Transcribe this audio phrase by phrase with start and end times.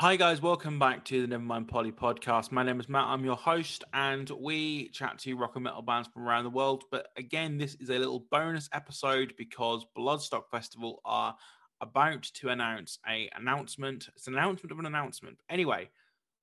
[0.00, 0.40] Hi, guys.
[0.40, 2.52] Welcome back to the Nevermind Polly podcast.
[2.52, 3.08] My name is Matt.
[3.08, 6.84] I'm your host, and we chat to rock and metal bands from around the world.
[6.92, 11.34] But again, this is a little bonus episode because Bloodstock Festival are
[11.80, 14.08] about to announce a announcement.
[14.14, 15.38] It's an announcement of an announcement.
[15.50, 15.90] Anyway,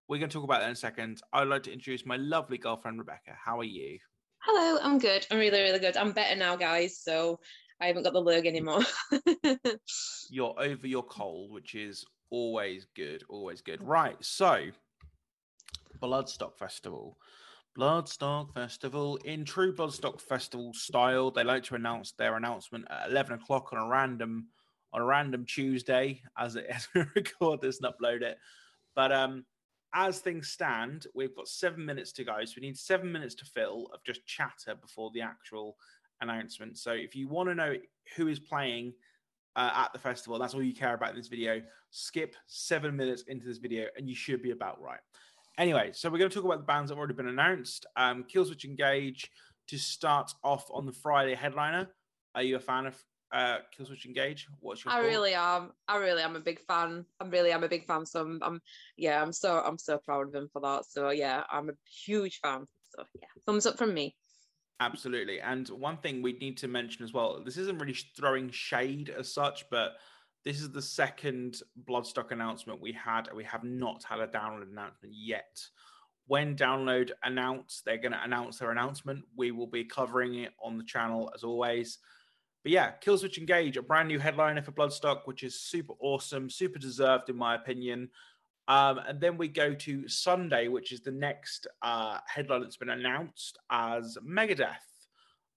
[0.09, 1.21] we're going to talk about that in a second.
[1.31, 3.37] I'd like to introduce my lovely girlfriend, Rebecca.
[3.41, 3.99] How are you?
[4.39, 5.25] Hello, I'm good.
[5.31, 5.95] I'm really, really good.
[5.95, 6.99] I'm better now, guys.
[7.01, 7.39] So
[7.79, 8.81] I haven't got the lurg anymore.
[10.29, 13.81] You're over your cold, which is always good, always good.
[13.81, 14.67] Right, so
[16.01, 17.17] Bloodstock Festival.
[17.77, 21.31] Bloodstock Festival in true Bloodstock Festival style.
[21.31, 24.47] They like to announce their announcement at eleven o'clock on a random
[24.93, 28.37] on a random Tuesday as it as we record this and upload it.
[28.95, 29.45] But um,
[29.93, 33.45] as things stand, we've got seven minutes to go, so we need seven minutes to
[33.45, 35.75] fill of just chatter before the actual
[36.21, 36.77] announcement.
[36.77, 37.75] So if you want to know
[38.15, 38.93] who is playing
[39.55, 41.61] uh, at the festival, that's all you care about in this video.
[41.91, 44.99] Skip seven minutes into this video, and you should be about right.
[45.57, 47.85] Anyway, so we're going to talk about the bands that have already been announced.
[47.95, 49.31] Um, Killswitch Engage
[49.67, 51.87] to start off on the Friday headliner.
[52.35, 53.01] Are you a fan of
[53.33, 54.47] uh, Killswitch Engage?
[54.59, 54.93] What's your?
[54.93, 55.07] I thought?
[55.07, 55.71] really am.
[55.87, 57.05] I really am a big fan.
[57.21, 58.05] I'm really I'm a big fan.
[58.05, 58.61] So I'm, I'm,
[58.97, 60.85] yeah, I'm so I'm so proud of him for that.
[60.89, 61.73] So yeah, I'm a
[62.05, 62.65] huge fan.
[62.95, 64.15] So yeah, thumbs up from me.
[64.79, 65.39] Absolutely.
[65.39, 69.33] And one thing we need to mention as well this isn't really throwing shade as
[69.33, 69.93] such, but
[70.43, 73.29] this is the second Bloodstock announcement we had.
[73.33, 75.59] We have not had a download announcement yet.
[76.27, 79.23] When download announce, they're going to announce their announcement.
[79.35, 81.99] We will be covering it on the channel as always.
[82.63, 86.79] But yeah, Killswitch Engage, a brand new headliner for Bloodstock, which is super awesome, super
[86.79, 88.09] deserved in my opinion.
[88.67, 92.89] Um, and then we go to Sunday, which is the next uh, headline that's been
[92.89, 94.75] announced as Megadeth.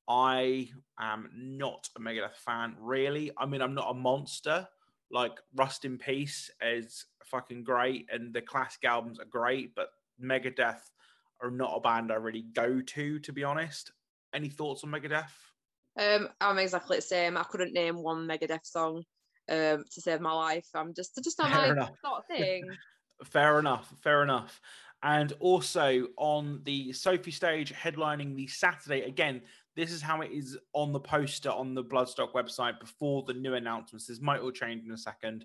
[0.09, 3.31] I am not a Megadeth fan, really.
[3.37, 4.67] I mean, I'm not a monster.
[5.11, 9.89] Like Rust in Peace is fucking great, and the classic albums are great, but
[10.23, 10.81] Megadeth
[11.43, 13.93] are not a band I really go to, to be honest.
[14.35, 15.31] Any thoughts on Megadeth?
[15.99, 17.37] Um, I'm exactly the same.
[17.37, 19.03] I couldn't name one Megadeth song
[19.51, 20.67] um to save my life.
[20.75, 21.93] I'm just just not Fair my enough.
[22.05, 22.69] sort of thing.
[23.25, 23.93] Fair enough.
[24.03, 24.61] Fair enough.
[25.03, 29.03] And also on the Sophie stage, headlining the Saturday.
[29.03, 29.43] Again,
[29.77, 33.55] this is how it is on the poster on the Bloodstock website before the new
[33.55, 34.07] announcements.
[34.07, 35.45] This might all change in a second,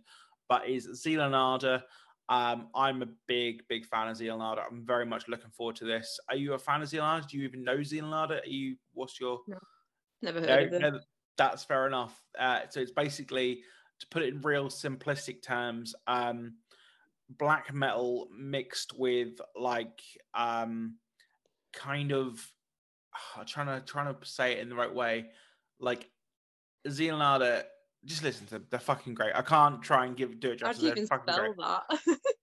[0.50, 1.84] but is Zeal & Ardor.
[2.30, 4.64] Um, I'm a big, big fan of Zeal & Ardor.
[4.70, 6.20] I'm very much looking forward to this.
[6.30, 7.28] Are you a fan of Zeal & Ardor?
[7.30, 8.40] Do you even know Zeal & Ardor?
[8.44, 8.76] Are you?
[8.94, 9.42] What's your?
[10.24, 10.94] Never heard No, of them.
[10.94, 11.00] no,
[11.38, 12.20] that's fair enough.
[12.40, 13.62] Uh, so it's basically
[14.00, 16.56] to put it in real simplistic terms, um,
[17.30, 20.02] black metal mixed with like
[20.34, 20.98] um,
[21.74, 22.46] kind of
[23.38, 25.28] I'm trying to trying to say it in the right way,
[25.80, 26.10] like
[26.90, 27.64] Zeal & Ardor.
[28.06, 29.34] Just listen to them; they're fucking great.
[29.34, 30.84] I can't try and give do it justice.
[30.84, 31.58] They're fucking great.
[31.58, 32.18] that?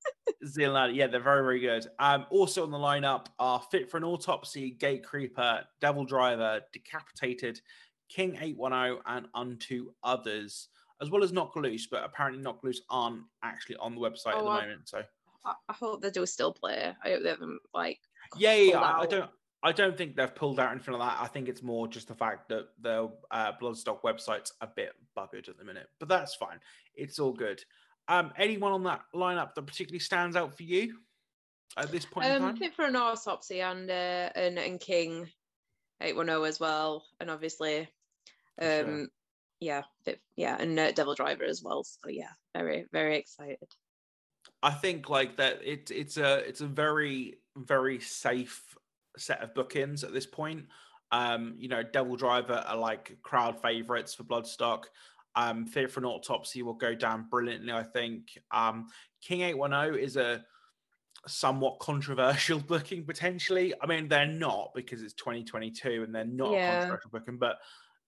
[0.46, 1.86] Zealand, yeah, they're very, very good.
[1.98, 7.60] Um, also on the lineup are Fit for an Autopsy, Gatecreeper, Devil Driver, Decapitated,
[8.08, 10.68] King 810, and Unto Others,
[11.00, 14.34] as well as Knocked Loose, but apparently Knocked Loose aren't actually on the website at
[14.37, 14.88] Oh, the I- moment.
[14.88, 15.03] So
[15.44, 16.93] I, I hope they do still play.
[17.05, 17.99] I hope they haven't like.
[18.37, 19.31] yeah, yeah, I, I don't.
[19.62, 21.22] I don't think they've pulled out anything like that.
[21.22, 25.50] I think it's more just the fact that the uh, Bloodstock website's a bit buggered
[25.50, 26.59] at the minute, but that's fine.
[26.94, 27.62] It's all good.
[28.09, 30.97] Um, anyone on that lineup that particularly stands out for you
[31.77, 32.56] at this point in Um, time?
[32.56, 35.28] fit for an autopsy and uh, and and King
[36.00, 37.87] eight one zero as well, and obviously,
[38.60, 39.06] sure.
[39.60, 41.84] Yeah, fit, yeah, and uh, DevilDriver as well.
[41.84, 43.59] So yeah, very very excited.
[44.62, 48.75] I think like that it it's a it's a very very safe
[49.16, 50.66] set of bookings at this point.
[51.12, 54.84] Um, you know, DevilDriver are like crowd favorites for Bloodstock.
[55.37, 58.38] Um, Fear for an Autopsy will go down brilliantly, I think.
[58.50, 58.88] Um,
[59.21, 60.44] King 810 is a
[61.27, 63.75] somewhat controversial booking potentially.
[63.81, 67.59] I mean, they're not because it's 2022 and they're not a controversial booking, but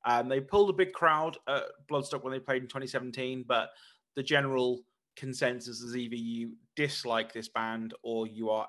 [0.04, 3.44] um, they pulled a big crowd at Bloodstock when they played in 2017.
[3.46, 3.70] But
[4.16, 4.82] the general
[5.16, 8.68] consensus is either you dislike this band or you are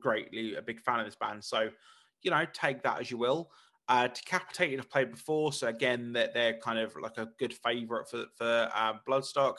[0.00, 1.44] greatly a big fan of this band.
[1.44, 1.68] So,
[2.22, 3.50] you know, take that as you will.
[3.86, 8.08] Uh, Decapitated have played before, so again, they're, they're kind of like a good favorite
[8.08, 9.56] for for uh, Bloodstock,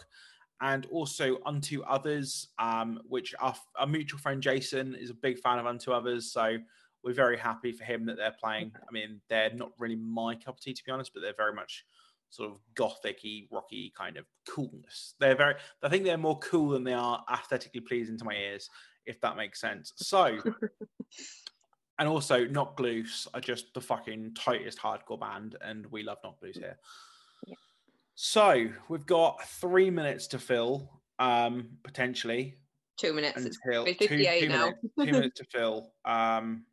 [0.61, 5.59] and also Unto Others, um, which our, our mutual friend Jason is a big fan
[5.59, 6.57] of Unto Others, so
[7.05, 8.71] we're very happy for him that they're playing.
[8.75, 11.53] I mean, they're not really my cup of tea to be honest, but they're very
[11.53, 11.85] much
[12.31, 15.13] sort of gothic-y, rocky kind of coolness.
[15.19, 15.53] They're very,
[15.83, 18.69] I think they're more cool than they are aesthetically pleasing to my ears,
[19.05, 19.93] if that makes sense.
[19.97, 20.39] So,
[21.99, 26.41] and also Knocked Loose are just the fucking tightest hardcore band, and we love Knocked
[26.41, 26.77] Loose here.
[27.45, 27.55] Yeah.
[28.15, 32.57] So we've got three minutes to fill, um, potentially.
[32.97, 33.45] Two minutes.
[33.45, 34.55] It's until two, 58 two now.
[34.65, 35.91] minutes, two minutes to fill.
[36.05, 36.65] Um,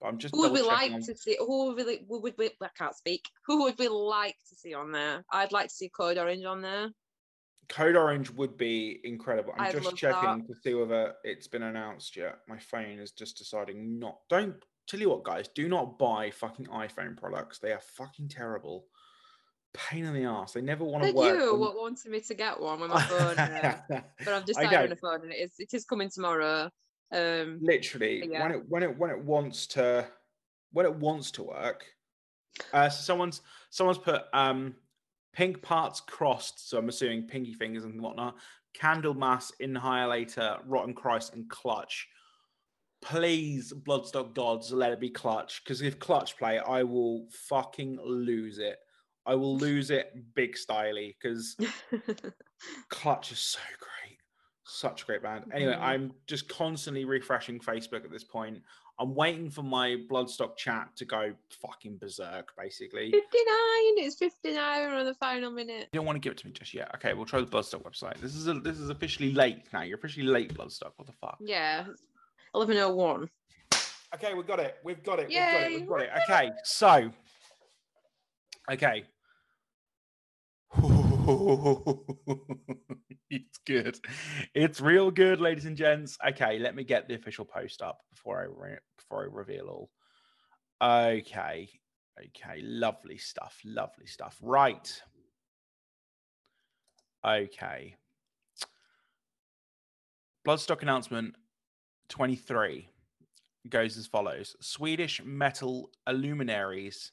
[0.00, 1.36] but I'm just Who would we like on- to see?
[1.38, 2.50] Who would we, who would we?
[2.62, 3.28] I can't speak.
[3.46, 5.24] Who would we like to see on there?
[5.32, 6.88] I'd like to see Code Orange on there.
[7.68, 9.52] Code Orange would be incredible.
[9.58, 12.38] I'm I'd just checking to see whether it's been announced yet.
[12.48, 14.18] My phone is just deciding not.
[14.30, 14.54] Don't
[14.86, 15.48] tell you what, guys.
[15.48, 17.58] Do not buy fucking iPhone products.
[17.58, 18.86] They are fucking terrible.
[19.74, 20.52] Pain in the ass.
[20.52, 21.36] They never want to work.
[21.38, 23.34] you on- what wanted me to get one with my phone,
[23.88, 24.82] but I've I decided know.
[24.84, 26.70] on a phone, and it is it is coming tomorrow.
[27.10, 28.42] Um, literally yeah.
[28.42, 30.06] when it when it when it wants to
[30.72, 31.86] when it wants to work
[32.74, 33.40] uh so someone's
[33.70, 34.74] someone's put um
[35.32, 38.36] pink parts crossed so i'm assuming pinky fingers and whatnot
[38.78, 42.06] Candlemass inhalator Rotting Christ and clutch
[43.00, 48.58] please bloodstock gods let it be clutch because if clutch play i will fucking lose
[48.58, 48.76] it
[49.24, 51.56] i will lose it big styly because
[52.88, 53.97] Clutch is so great.
[54.70, 55.50] Such a great band.
[55.52, 55.80] Anyway, Mhm.
[55.80, 58.62] I'm just constantly refreshing Facebook at this point.
[58.98, 63.10] I'm waiting for my Bloodstock chat to go fucking berserk, basically.
[63.10, 63.98] 59.
[64.04, 65.88] It's 59 on the final minute.
[65.92, 66.94] You don't want to give it to me just yet.
[66.96, 68.20] Okay, we'll try the Bloodstock website.
[68.20, 69.82] This is a, this is officially late now.
[69.82, 70.92] You're officially late, Bloodstock.
[70.96, 71.38] What the fuck?
[71.40, 71.86] Yeah,
[72.52, 73.30] 1101.
[74.14, 74.78] Okay, we've got it.
[74.84, 75.28] We've got it.
[75.28, 75.80] We've got it.
[75.80, 76.10] We've got it.
[76.24, 77.10] Okay, so.
[78.70, 79.04] Okay.
[83.30, 83.98] it's good.
[84.54, 86.16] It's real good, ladies and gents.
[86.26, 89.90] Okay, let me get the official post up before I re- before I reveal all.
[90.80, 91.68] Okay.
[92.18, 93.60] Okay, lovely stuff.
[93.64, 94.36] Lovely stuff.
[94.42, 95.02] Right.
[97.24, 97.94] Okay.
[100.46, 101.34] Bloodstock announcement
[102.08, 102.88] 23
[103.68, 107.12] goes as follows Swedish metal illuminaries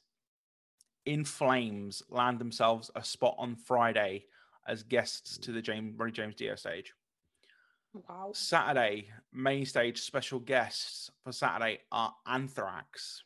[1.04, 4.24] in flames land themselves a spot on Friday
[4.66, 6.92] as guests to the James Ronnie James Dio stage.
[8.08, 8.32] Wow.
[8.34, 13.22] Saturday, main stage special guests for Saturday are Anthrax.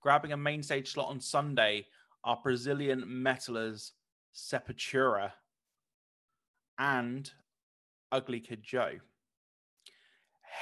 [0.00, 1.86] Grabbing a main stage slot on Sunday
[2.24, 3.90] are Brazilian metalers
[4.34, 5.32] Sepultura
[6.78, 7.30] and
[8.10, 8.92] Ugly Kid Joe.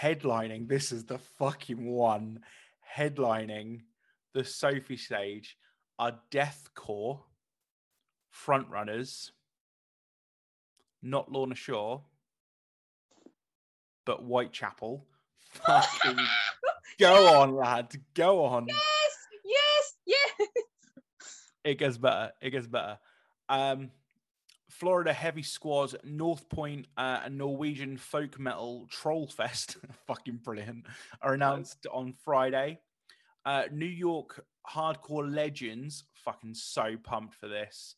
[0.00, 2.40] Headlining, this is the fucking one.
[2.96, 3.82] Headlining
[4.34, 5.56] the Sophie stage
[5.98, 7.20] are Deathcore,
[8.32, 9.30] Frontrunners,
[11.02, 12.02] not Lorna Shore,
[14.04, 15.06] but Whitechapel.
[15.50, 16.18] Fucking
[16.98, 17.94] go on, lad.
[18.14, 18.66] Go on.
[18.68, 20.48] Yes, yes, yes.
[21.64, 22.32] It gets better.
[22.40, 22.98] It gets better.
[23.48, 23.90] Um,
[24.78, 30.86] Florida Heavy Squad, Nonpoint, uh, and Norwegian Folk Metal Trollfest, fucking brilliant,
[31.20, 32.78] are announced on Friday.
[33.44, 37.96] Uh, New York Hardcore Legends, fucking so pumped for this.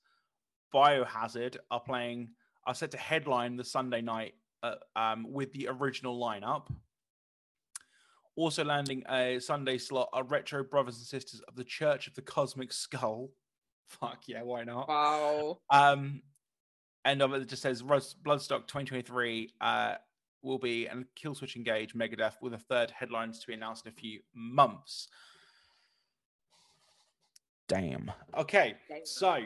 [0.72, 2.30] Biohazard are playing,
[2.66, 6.68] are set to headline the Sunday night uh, um, with the original lineup.
[8.36, 12.22] Also landing a Sunday slot are Retro Brothers and Sisters of the Church of the
[12.22, 13.30] Cosmic Skull.
[13.88, 14.88] Fuck yeah, why not?
[14.88, 15.58] Wow.
[15.68, 16.22] Um,
[17.04, 19.94] end of it just says Bloodstock 2023 uh,
[20.42, 23.94] will be and Killswitch Engage Megadeth with a third headlines to be announced in a
[23.94, 25.08] few months.
[27.68, 28.10] Damn.
[28.36, 29.06] Okay, Damn.
[29.06, 29.40] so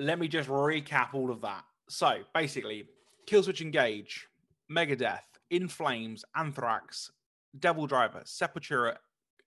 [0.00, 1.64] let me just recap all of that.
[1.88, 2.88] So basically,
[3.28, 4.26] Killswitch Engage,
[4.70, 5.20] Megadeth,
[5.50, 7.10] In Flames, Anthrax,
[7.58, 8.96] DevilDriver, Sepultura,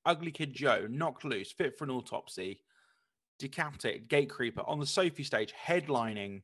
[0.06, 2.60] Ugly Kid Joe, Knocked Loose, Fit for an Autopsy,
[3.40, 6.44] Decapitated, Gatecreeper on the Sophie stage, headlining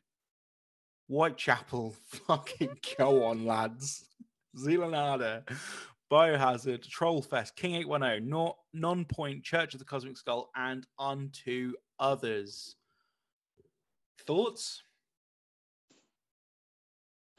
[1.08, 1.96] Whitechapel.
[2.28, 4.06] Fucking go on, lads.
[4.58, 5.44] Zeal & Ardor,
[6.12, 12.76] Biohazard, Trollfest, King 810, Nonpoint, Church of the Cosmic Skull, and unto others.
[14.26, 14.84] Thoughts?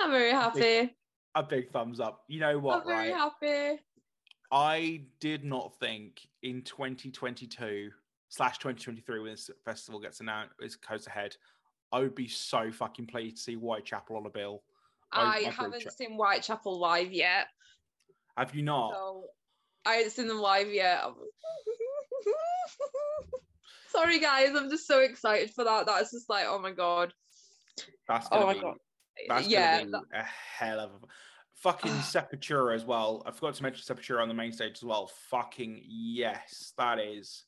[0.00, 0.96] I'm very happy.
[1.34, 2.24] A big thumbs up.
[2.28, 3.30] You know what, I'm very right?
[3.40, 3.80] happy.
[4.50, 7.90] I did not think in 2022
[8.28, 11.36] slash 2023 when this festival gets announced, is goes ahead,
[11.92, 14.62] I would be so fucking pleased to see Whitechapel on a bill.
[15.12, 17.46] I- haven't seen Whitechapel live yet.
[18.36, 18.92] Have you not?
[18.92, 19.24] So
[19.84, 21.04] I haven't seen them live yet.
[23.90, 25.86] Sorry guys, I'm just so excited for that.
[25.86, 27.12] That's just like, oh my god.
[28.08, 28.76] That's Oh gonna my be, god.
[29.28, 29.84] That's yeah.
[29.84, 31.06] be a hell of a
[31.56, 33.22] fucking Sepultura as well.
[33.26, 35.10] I forgot to mention Sepultura on the main stage as well.
[35.30, 37.44] Fucking yes, that is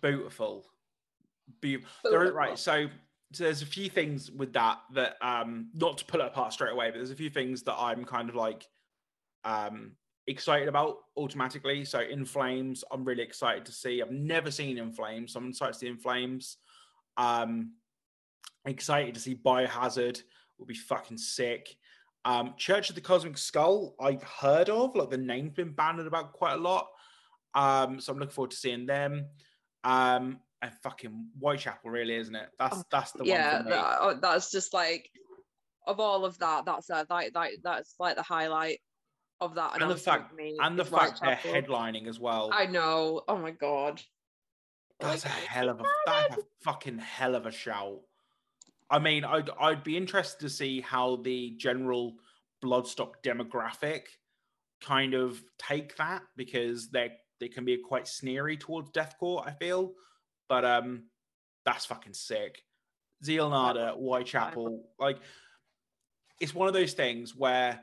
[0.00, 0.66] beautiful.
[1.60, 2.58] Be- there is, right.
[2.58, 2.86] So,
[3.32, 6.72] so there's a few things with that that um not to pull it apart straight
[6.72, 8.66] away, but there's a few things that I'm kind of like
[9.44, 9.92] um
[10.26, 11.84] excited about automatically.
[11.84, 14.02] So in flames, I'm really excited to see.
[14.02, 16.58] I've never seen in flames, so I'm excited to see in flames.
[17.16, 17.72] Um
[18.64, 20.22] excited to see biohazard
[20.58, 21.74] Will be fucking sick.
[22.24, 26.32] Um, Church of the Cosmic Skull, I've heard of, like the name's been banded about
[26.34, 26.86] quite a lot.
[27.54, 29.26] Um, so I'm looking forward to seeing them.
[29.82, 32.48] Um, and fucking Whitechapel, really, isn't it?
[32.60, 33.70] That's Oh, that's the yeah, one me.
[33.72, 35.10] that, oh, that's just like
[35.88, 36.64] of all of that.
[36.64, 38.78] That's uh, like like that's like the highlight
[39.42, 39.80] of that.
[39.80, 42.50] And the fact and the fact they're headlining as well.
[42.52, 43.22] I know.
[43.28, 44.00] Oh my god.
[45.00, 48.00] That's a hell of a that's a fucking hell of a shout.
[48.90, 52.14] I mean, I'd I'd be interested to see how the general
[52.64, 54.02] bloodstock demographic
[54.80, 59.46] kind of take that because they they can be quite sneery towards deathcore.
[59.46, 59.92] I feel,
[60.48, 61.04] but um,
[61.64, 62.62] that's fucking sick.
[63.24, 65.18] Zeal & Ardor, Whitechapel, like
[66.40, 67.80] it's one of those things where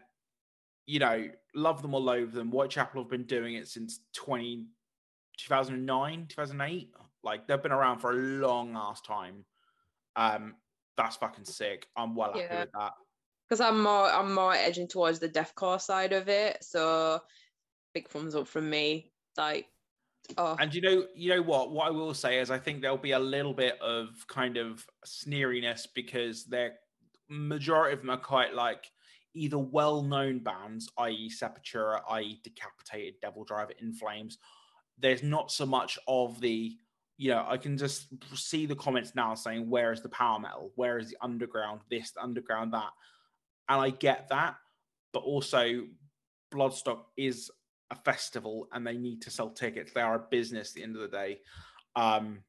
[0.89, 2.50] you know love them or loathe them.
[2.51, 4.65] Whitechapel have been doing it since 20,
[5.38, 6.89] 2009, 2008.
[7.24, 9.46] Like they've been around for a long ass time.
[10.15, 10.55] Um,
[10.98, 11.88] that's fucking sick.
[11.96, 12.62] I'm well happy Yeah.
[12.62, 12.93] with that.
[13.48, 16.63] because I'm more I'm more edging towards the deathcore side of it.
[16.63, 17.19] So
[17.93, 19.12] big thumbs up from me.
[19.38, 19.67] Like,
[20.38, 21.72] oh, And you know, you know what?
[21.72, 24.86] What I will say is, I think there'll be a little bit of kind of
[25.05, 26.75] sneeriness because they're
[27.29, 28.89] majority of them are quite like
[29.34, 34.38] either well-known bands, i.e., Sepultura, i.e., Decapitated, DevilDriver, In Flames.
[34.98, 36.76] There's not so much of the,
[37.18, 40.72] you know, I can just see the comments now saying, "Where is the power metal?
[40.76, 41.82] Where is the underground?
[41.90, 42.92] This, the underground, that,"
[43.70, 44.56] and I get that,
[45.14, 45.84] but also
[46.52, 47.50] Bloodstock is
[47.92, 49.92] a festival and they need to sell tickets.
[49.94, 51.40] They are a business at the end of the day.
[51.96, 52.44] Um,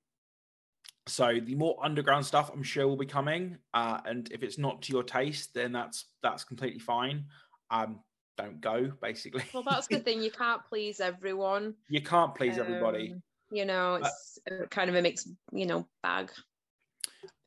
[1.10, 3.58] so the more underground stuff, I'm sure will be coming.
[3.74, 7.24] Uh, and if it's not to your taste, then that's that's completely fine.
[7.70, 8.00] Um,
[8.38, 9.42] don't go, basically.
[9.52, 10.22] well, that's the thing.
[10.22, 11.74] You can't please everyone.
[11.88, 13.12] you can't please everybody.
[13.12, 16.30] Um, You know, Uh, it's a kind of a mixed, you know, bag.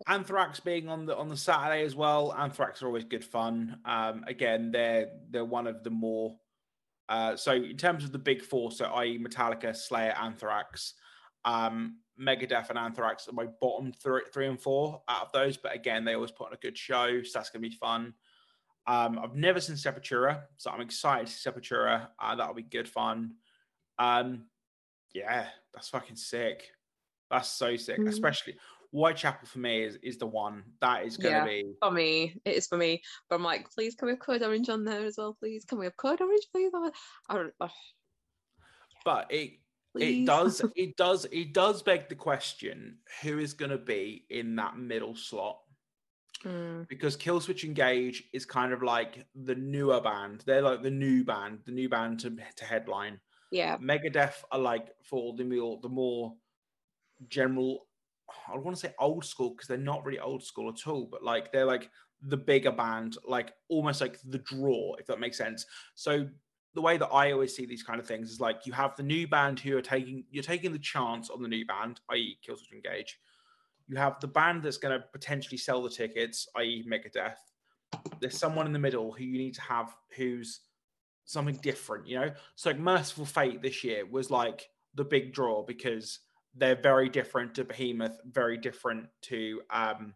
[0.08, 2.34] Anthrax being on the on the Saturday as well.
[2.34, 3.80] Anthrax are always good fun.
[3.86, 6.36] Um, again, they're they're one of the more
[7.10, 9.20] uh, so in terms of the big four, so i.e.
[9.20, 10.94] Metallica, Slayer, Anthrax,
[11.46, 15.58] um, Megadeth, and Anthrax are my bottom three, three and four out of those.
[15.58, 18.14] But again, they always put on a good show, so that's gonna be fun.
[18.86, 22.10] Um, I've never seen Sepultura, so I'm excited to see Sepultura.
[22.20, 23.36] Uh, that'll be good fun.
[23.98, 24.48] Um,
[25.14, 26.70] yeah, that's fucking sick.
[27.32, 28.10] That's so sick, Mhm.
[28.10, 28.58] especially
[28.92, 31.46] Whitechapel for me is is the one that is gonna Yeah.
[31.46, 31.74] be.
[31.82, 33.02] For me, it is for me.
[33.28, 35.66] But I'm like, please can we have Code Orange on there as well, please?
[35.66, 36.72] Can we have Code Orange, please?
[36.76, 36.92] I,
[37.30, 37.70] I, oh,
[39.04, 39.60] But it
[39.96, 44.78] it does it does it does beg the question: who is gonna be in that
[44.78, 45.60] middle slot?
[46.44, 50.44] Mm, Because Killswitch Engage is kind of like the newer band.
[50.46, 53.20] They're like the new band, the new band to to headline.
[53.52, 56.34] yeah, Megadeth are like for the more the more
[57.30, 57.88] general.
[58.48, 61.06] I don't want to say old school because they're not really old school at all,
[61.12, 61.90] but like they're like
[62.22, 65.66] the bigger band, like almost like the draw, if that makes sense.
[65.96, 66.28] So
[66.74, 69.04] the way that I always see these kind of things is like you have the
[69.04, 72.38] new band who are taking you're taking the chance on the new band, i.e.
[72.48, 73.20] Killswitch Engage.
[73.88, 76.86] You have the band that's going to potentially sell the tickets, i.e.
[76.88, 77.36] Megadeth.
[78.20, 80.62] There's someone in the middle who you need to have who's
[81.26, 82.32] something different, you know?
[82.56, 86.20] So like Mercyful Fate this year was like the big draw because
[86.56, 90.14] they're very different to Behemoth, very different to um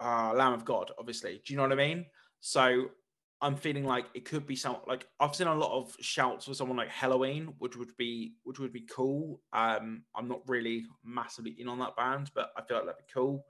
[0.00, 1.40] uh Lamb of God, obviously.
[1.44, 2.06] Do you know what I mean?
[2.40, 2.90] So
[3.40, 6.54] I'm feeling like it could be some like I've seen a lot of shouts for
[6.54, 9.40] someone like Helloween, which would be which would be cool.
[9.52, 13.12] Um, I'm not really massively in on that band, but I feel like that'd be
[13.12, 13.46] cool.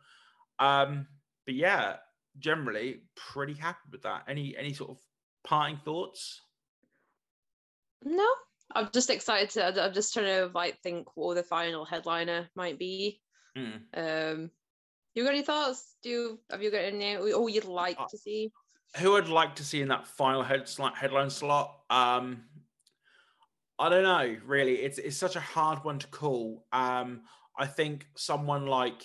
[0.58, 1.06] Um,
[1.46, 1.96] but yeah,
[2.38, 4.24] generally pretty happy with that.
[4.28, 4.98] Any any sort of
[5.44, 6.42] parting thoughts?
[8.04, 8.28] no,
[8.74, 9.84] I'm just excited to.
[9.86, 13.20] I'm just trying to like think what the final headliner might be.
[13.56, 13.82] Mm.
[13.94, 14.50] Um,
[15.14, 15.96] you got any thoughts?
[16.02, 17.16] Do you have you got any?
[17.16, 18.52] Oh, you'd like Uh, to see?
[18.96, 21.80] Who I'd like to see in that final head headline slot?
[21.90, 22.44] Um,
[23.78, 24.36] I don't know.
[24.44, 26.66] Really, it's it's such a hard one to call.
[26.72, 27.22] Um,
[27.56, 29.02] I think someone like,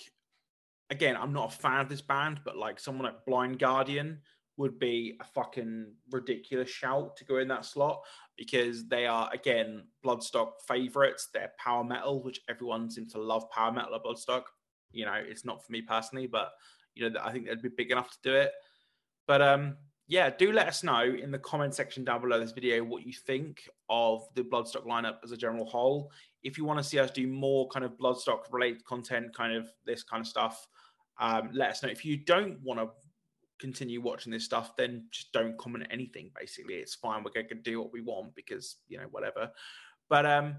[0.90, 4.20] again, I'm not a fan of this band, but like someone like Blind Guardian
[4.56, 8.02] would be a fucking ridiculous shout to go in that slot
[8.36, 11.28] because they are again Bloodstock favorites.
[11.32, 14.44] They're power metal, which everyone seems to love power metal Bloodstock.
[14.92, 16.52] You know, it's not for me personally, but
[16.94, 18.52] you know, I think they'd be big enough to do it.
[19.26, 19.76] But um,
[20.06, 23.12] yeah, do let us know in the comment section down below this video what you
[23.12, 26.10] think of the Bloodstock lineup as a general whole.
[26.42, 29.68] If you want to see us do more kind of Bloodstock related content, kind of
[29.86, 30.66] this kind of stuff,
[31.18, 31.88] um, let us know.
[31.88, 32.88] If you don't want to
[33.58, 36.30] continue watching this stuff, then just don't comment anything.
[36.38, 37.22] Basically, it's fine.
[37.24, 39.50] We're going to do what we want because you know whatever.
[40.10, 40.56] But um,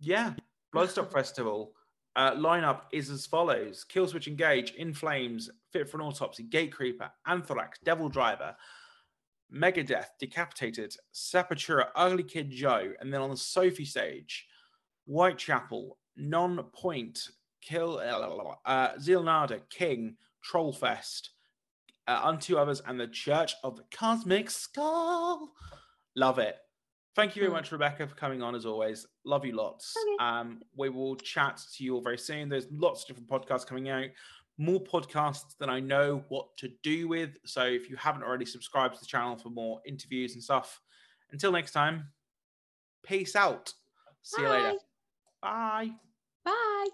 [0.00, 0.32] yeah,
[0.74, 1.72] Bloodstock Festival.
[2.16, 7.78] Uh, lineup is as follows: Killswitch Engage, In Flames, Fit for an Autopsy, Gatecreeper, Anthrax,
[7.84, 8.54] DevilDriver,
[9.54, 14.46] Megadeth, Decapitated, Sepultura, Ugly Kid Joe, and then on the Sophie stage,
[15.06, 17.18] Whitechapel, Nonpoint,
[17.60, 17.98] Kill,
[18.64, 21.28] uh, Zeal & Ardor, King, Trollfest,
[22.08, 25.52] uh, Unto Others, and the Church of the Cosmic Skull.
[26.14, 26.56] Love it.
[27.16, 27.54] Thank you very Mm.
[27.54, 29.06] much, Rebecca, for coming on as always.
[29.24, 29.96] Love you lots.
[29.96, 30.16] Okay.
[30.24, 32.50] Um, we will chat to you all very soon.
[32.50, 34.10] There's lots of different podcasts coming out,
[34.58, 37.38] more podcasts than I know what to do with.
[37.46, 40.80] So if you haven't already subscribed to the channel for more interviews and stuff,
[41.32, 42.12] until next time,
[43.02, 43.72] peace out.
[44.22, 44.74] See you later.
[45.40, 45.92] Bye.
[46.44, 46.52] Bye.
[46.52, 46.88] Bye.